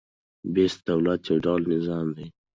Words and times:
بسیط 0.53 0.79
دولت 0.89 1.21
يو 1.29 1.37
ډول 1.45 1.61
نظام 1.73 2.05
لري. 2.15 2.27